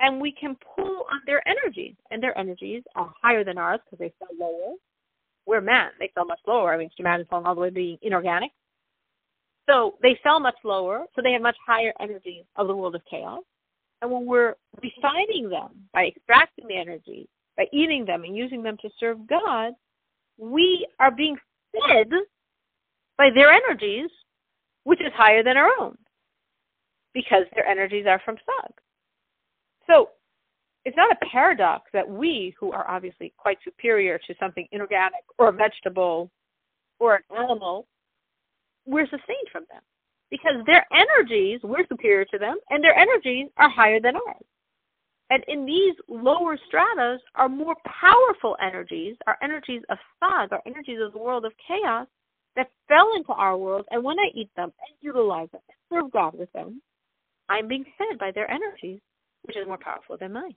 and 0.00 0.20
we 0.20 0.32
can 0.32 0.56
pull 0.76 1.06
on 1.10 1.20
their 1.26 1.42
energies, 1.48 1.94
and 2.10 2.22
their 2.22 2.36
energies 2.38 2.82
are 2.94 3.12
higher 3.22 3.44
than 3.44 3.58
ours 3.58 3.80
because 3.84 3.98
they 3.98 4.12
fell 4.18 4.36
lower. 4.38 4.74
We're 5.46 5.60
man; 5.60 5.90
they 5.98 6.10
fell 6.14 6.26
much 6.26 6.40
lower. 6.46 6.74
I 6.74 6.78
mean, 6.78 6.90
man 7.00 7.20
is 7.20 7.26
falling 7.28 7.46
all 7.46 7.54
the 7.54 7.62
way 7.62 7.68
to 7.68 7.74
being 7.74 7.98
inorganic. 8.02 8.52
So 9.68 9.94
they 10.02 10.18
fell 10.22 10.40
much 10.40 10.56
lower, 10.64 11.06
so 11.14 11.22
they 11.22 11.32
have 11.32 11.42
much 11.42 11.56
higher 11.64 11.92
energies 12.00 12.44
of 12.56 12.66
the 12.66 12.74
world 12.74 12.94
of 12.94 13.02
chaos. 13.08 13.42
And 14.00 14.10
when 14.10 14.26
we're 14.26 14.54
refining 14.82 15.48
them 15.48 15.88
by 15.92 16.06
extracting 16.06 16.66
the 16.66 16.76
energy, 16.76 17.28
by 17.56 17.66
eating 17.72 18.04
them 18.04 18.24
and 18.24 18.36
using 18.36 18.62
them 18.62 18.76
to 18.82 18.90
serve 18.98 19.26
God, 19.28 19.74
we 20.38 20.86
are 20.98 21.10
being 21.12 21.36
fed 21.72 22.08
by 23.16 23.30
their 23.32 23.52
energies, 23.52 24.10
which 24.84 25.00
is 25.00 25.12
higher 25.14 25.44
than 25.44 25.56
our 25.56 25.70
own, 25.78 25.96
because 27.14 27.44
their 27.54 27.66
energies 27.66 28.06
are 28.08 28.20
from 28.24 28.36
Sag. 28.36 28.72
So 29.86 30.08
it's 30.84 30.96
not 30.96 31.12
a 31.12 31.26
paradox 31.30 31.84
that 31.92 32.08
we, 32.08 32.54
who 32.58 32.72
are 32.72 32.88
obviously 32.90 33.32
quite 33.36 33.58
superior 33.62 34.18
to 34.26 34.34
something 34.40 34.66
inorganic 34.72 35.22
or 35.38 35.48
a 35.48 35.52
vegetable 35.52 36.30
or 36.98 37.16
an 37.16 37.22
animal, 37.38 37.86
we're 38.86 39.06
sustained 39.06 39.48
from 39.50 39.64
them. 39.70 39.82
Because 40.30 40.64
their 40.66 40.86
energies, 40.92 41.60
we're 41.62 41.86
superior 41.88 42.24
to 42.26 42.38
them, 42.38 42.56
and 42.70 42.82
their 42.82 42.96
energies 42.96 43.48
are 43.58 43.68
higher 43.68 44.00
than 44.00 44.16
ours. 44.16 44.44
And 45.30 45.44
in 45.48 45.64
these 45.66 45.94
lower 46.08 46.58
stratas 46.66 47.20
are 47.34 47.48
more 47.48 47.76
powerful 47.86 48.56
energies, 48.62 49.16
our 49.26 49.36
energies 49.42 49.82
of 49.88 49.98
Sag, 50.20 50.52
our 50.52 50.62
energies 50.66 51.00
of 51.02 51.12
the 51.12 51.18
world 51.18 51.44
of 51.44 51.52
chaos, 51.66 52.06
that 52.56 52.70
fell 52.88 53.10
into 53.16 53.32
our 53.32 53.56
world. 53.56 53.86
And 53.90 54.04
when 54.04 54.18
I 54.18 54.30
eat 54.34 54.50
them 54.56 54.72
and 54.86 54.96
utilize 55.00 55.48
them 55.52 55.60
and 55.68 55.78
serve 55.90 56.12
God 56.12 56.38
with 56.38 56.52
them, 56.52 56.82
I'm 57.48 57.68
being 57.68 57.84
fed 57.96 58.18
by 58.18 58.30
their 58.30 58.50
energies, 58.50 59.00
which 59.42 59.56
is 59.56 59.66
more 59.66 59.78
powerful 59.78 60.16
than 60.18 60.32
mine. 60.32 60.54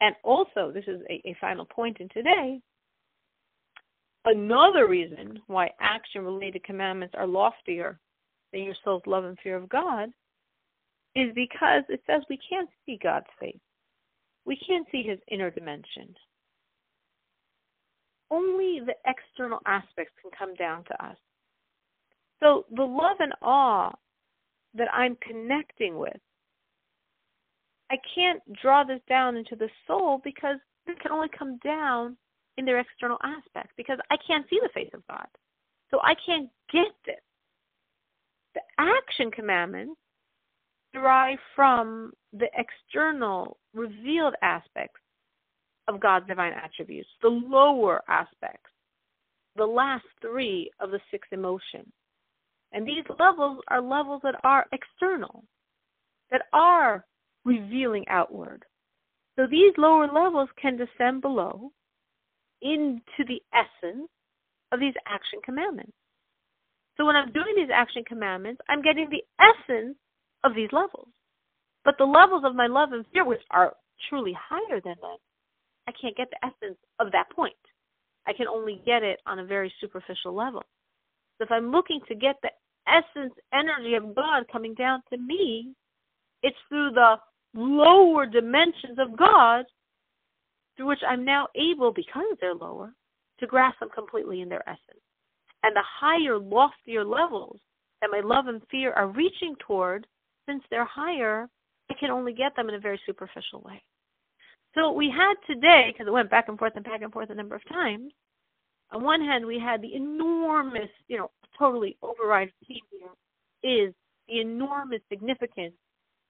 And 0.00 0.14
also, 0.22 0.70
this 0.72 0.84
is 0.86 1.00
a, 1.08 1.28
a 1.28 1.36
final 1.40 1.64
point 1.64 1.98
in 2.00 2.08
today, 2.10 2.60
Another 4.26 4.88
reason 4.88 5.40
why 5.46 5.70
action 5.80 6.24
related 6.24 6.64
commandments 6.64 7.14
are 7.16 7.28
loftier 7.28 8.00
than 8.52 8.64
your 8.64 8.74
soul's 8.84 9.04
love 9.06 9.24
and 9.24 9.38
fear 9.40 9.56
of 9.56 9.68
God 9.68 10.08
is 11.14 11.32
because 11.32 11.84
it 11.88 12.02
says 12.08 12.22
we 12.28 12.38
can't 12.50 12.68
see 12.84 12.98
God's 13.00 13.26
face. 13.38 13.56
We 14.44 14.58
can't 14.66 14.86
see 14.90 15.04
his 15.04 15.20
inner 15.30 15.52
dimension. 15.52 16.12
Only 18.28 18.80
the 18.84 18.96
external 19.06 19.60
aspects 19.64 20.14
can 20.20 20.32
come 20.36 20.56
down 20.56 20.82
to 20.84 21.04
us. 21.04 21.16
So 22.42 22.66
the 22.74 22.82
love 22.82 23.18
and 23.20 23.32
awe 23.42 23.92
that 24.74 24.92
I'm 24.92 25.16
connecting 25.22 25.98
with, 25.98 26.20
I 27.90 27.96
can't 28.14 28.42
draw 28.60 28.84
this 28.84 29.00
down 29.08 29.36
into 29.36 29.56
the 29.56 29.68
soul 29.86 30.20
because 30.24 30.56
it 30.86 30.98
can 31.00 31.12
only 31.12 31.28
come 31.36 31.58
down 31.64 32.16
in 32.56 32.64
their 32.64 32.80
external 32.80 33.18
aspects 33.22 33.72
because 33.76 33.98
I 34.10 34.16
can't 34.26 34.46
see 34.48 34.58
the 34.62 34.70
face 34.74 34.90
of 34.94 35.06
God. 35.08 35.26
So 35.90 36.00
I 36.02 36.14
can't 36.26 36.48
get 36.72 36.92
this. 37.04 37.16
The 38.54 38.60
action 38.78 39.30
commandments 39.30 40.00
derive 40.92 41.38
from 41.54 42.12
the 42.32 42.48
external, 42.56 43.58
revealed 43.74 44.34
aspects 44.42 45.00
of 45.88 46.00
God's 46.00 46.26
divine 46.26 46.52
attributes, 46.52 47.08
the 47.22 47.28
lower 47.28 48.02
aspects, 48.08 48.70
the 49.56 49.66
last 49.66 50.04
three 50.20 50.70
of 50.80 50.90
the 50.90 51.00
six 51.10 51.28
emotions. 51.32 51.92
And 52.72 52.86
these 52.86 53.04
levels 53.18 53.58
are 53.68 53.80
levels 53.80 54.22
that 54.24 54.40
are 54.42 54.66
external, 54.72 55.44
that 56.30 56.42
are 56.52 57.04
revealing 57.46 58.04
outward. 58.08 58.64
So 59.38 59.46
these 59.50 59.72
lower 59.78 60.08
levels 60.12 60.48
can 60.60 60.76
descend 60.76 61.22
below 61.22 61.70
into 62.60 63.24
the 63.26 63.40
essence 63.54 64.08
of 64.72 64.80
these 64.80 64.94
action 65.06 65.38
commandments. 65.44 65.92
So 66.96 67.04
when 67.04 67.16
I'm 67.16 67.32
doing 67.32 67.54
these 67.56 67.70
action 67.72 68.02
commandments, 68.06 68.60
I'm 68.68 68.82
getting 68.82 69.08
the 69.08 69.22
essence 69.38 69.96
of 70.44 70.54
these 70.54 70.70
levels. 70.72 71.08
But 71.84 71.94
the 71.98 72.04
levels 72.04 72.42
of 72.44 72.56
my 72.56 72.66
love 72.66 72.92
and 72.92 73.04
fear, 73.12 73.24
which 73.24 73.42
are 73.50 73.74
truly 74.08 74.36
higher 74.36 74.80
than 74.80 74.96
that, 75.00 75.18
I 75.86 75.92
can't 76.00 76.16
get 76.16 76.28
the 76.30 76.44
essence 76.44 76.78
of 76.98 77.12
that 77.12 77.30
point. 77.30 77.54
I 78.26 78.32
can 78.32 78.48
only 78.48 78.82
get 78.84 79.04
it 79.04 79.20
on 79.26 79.38
a 79.38 79.44
very 79.44 79.72
superficial 79.80 80.34
level. 80.34 80.62
So 81.38 81.44
if 81.44 81.52
I'm 81.52 81.70
looking 81.70 82.00
to 82.08 82.14
get 82.14 82.36
the 82.42 82.50
essence 82.88 83.34
energy 83.52 83.94
of 83.94 84.14
God 84.16 84.46
coming 84.50 84.74
down 84.74 85.02
to 85.10 85.18
me, 85.18 85.74
it's 86.42 86.56
through 86.68 86.90
the 86.92 87.16
lower 87.56 88.26
dimensions 88.26 88.98
of 88.98 89.16
God 89.16 89.64
through 90.76 90.86
which 90.86 91.02
I'm 91.08 91.24
now 91.24 91.48
able, 91.54 91.92
because 91.92 92.36
they're 92.40 92.54
lower, 92.54 92.92
to 93.40 93.46
grasp 93.46 93.80
them 93.80 93.88
completely 93.94 94.42
in 94.42 94.48
their 94.48 94.68
essence. 94.68 95.00
And 95.62 95.74
the 95.74 95.82
higher, 95.82 96.38
loftier 96.38 97.04
levels 97.04 97.58
that 98.00 98.10
my 98.12 98.20
love 98.20 98.46
and 98.46 98.60
fear 98.70 98.92
are 98.92 99.08
reaching 99.08 99.56
toward, 99.66 100.06
since 100.46 100.62
they're 100.70 100.84
higher, 100.84 101.48
I 101.90 101.94
can 101.94 102.10
only 102.10 102.32
get 102.32 102.54
them 102.56 102.68
in 102.68 102.74
a 102.74 102.80
very 102.80 103.00
superficial 103.06 103.62
way. 103.62 103.82
So 104.74 104.92
we 104.92 105.10
had 105.10 105.34
today, 105.46 105.90
because 105.92 106.06
it 106.06 106.12
went 106.12 106.30
back 106.30 106.48
and 106.48 106.58
forth 106.58 106.74
and 106.76 106.84
back 106.84 107.00
and 107.00 107.12
forth 107.12 107.30
a 107.30 107.34
number 107.34 107.56
of 107.56 107.66
times, 107.68 108.12
on 108.92 109.02
one 109.02 109.20
hand, 109.20 109.44
we 109.44 109.58
had 109.58 109.80
the 109.80 109.94
enormous, 109.94 110.90
you 111.08 111.16
know, 111.16 111.30
totally 111.58 111.96
override 112.02 112.52
theme 112.68 112.84
here 112.90 113.88
is 113.88 113.94
the 114.28 114.40
enormous 114.40 115.00
significance 115.08 115.74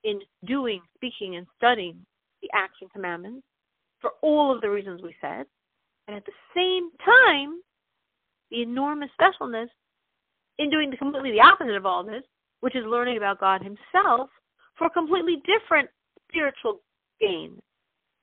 in 0.03 0.19
doing, 0.45 0.81
speaking, 0.95 1.35
and 1.35 1.47
studying 1.57 1.97
the 2.41 2.49
action 2.53 2.87
commandments 2.93 3.45
for 3.99 4.11
all 4.21 4.53
of 4.53 4.61
the 4.61 4.69
reasons 4.69 5.01
we 5.01 5.15
said. 5.21 5.45
And 6.07 6.15
at 6.15 6.25
the 6.25 6.31
same 6.55 6.89
time, 7.03 7.61
the 8.51 8.61
enormous 8.61 9.09
specialness 9.19 9.67
in 10.59 10.69
doing 10.69 10.89
the 10.89 10.97
completely 10.97 11.31
the 11.31 11.41
opposite 11.41 11.75
of 11.75 11.85
all 11.85 12.03
this, 12.03 12.23
which 12.61 12.75
is 12.75 12.85
learning 12.85 13.17
about 13.17 13.39
God 13.39 13.61
Himself 13.61 14.29
for 14.77 14.87
a 14.87 14.91
completely 14.91 15.41
different 15.45 15.89
spiritual 16.29 16.81
gain? 17.19 17.59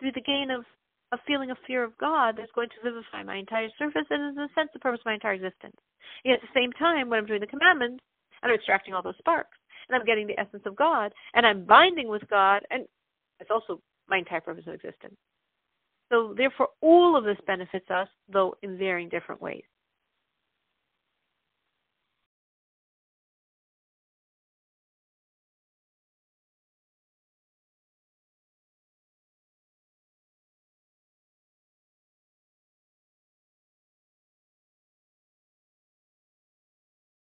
Through 0.00 0.12
the 0.12 0.20
gain 0.20 0.50
of 0.50 0.64
a 1.12 1.18
feeling 1.26 1.50
of 1.50 1.58
fear 1.66 1.84
of 1.84 1.96
God 1.98 2.36
that's 2.36 2.50
going 2.54 2.68
to 2.68 2.90
vivify 2.90 3.22
my 3.22 3.36
entire 3.36 3.68
surface 3.78 4.06
and, 4.10 4.36
in 4.36 4.42
a 4.42 4.48
sense, 4.54 4.70
the 4.72 4.80
purpose 4.80 5.00
of 5.00 5.06
my 5.06 5.14
entire 5.14 5.34
existence. 5.34 5.76
Yet 6.24 6.34
at 6.34 6.40
the 6.40 6.60
same 6.60 6.72
time, 6.72 7.08
when 7.08 7.18
I'm 7.20 7.26
doing 7.26 7.40
the 7.40 7.46
commandments, 7.46 8.02
I'm 8.42 8.52
extracting 8.52 8.94
all 8.94 9.02
those 9.02 9.18
sparks, 9.18 9.56
and 9.88 9.96
I'm 9.96 10.06
getting 10.06 10.26
the 10.26 10.38
essence 10.38 10.62
of 10.66 10.76
God, 10.76 11.12
and 11.34 11.46
I'm 11.46 11.64
binding 11.64 12.08
with 12.08 12.28
God, 12.28 12.62
and 12.70 12.86
it's 13.40 13.50
also 13.50 13.80
my 14.08 14.18
entire 14.18 14.40
purpose 14.40 14.64
of 14.66 14.74
existence. 14.74 15.16
So, 16.12 16.34
therefore, 16.36 16.68
all 16.80 17.16
of 17.16 17.24
this 17.24 17.38
benefits 17.46 17.90
us, 17.90 18.08
though 18.28 18.54
in 18.62 18.78
varying 18.78 19.08
different 19.08 19.40
ways. 19.40 19.64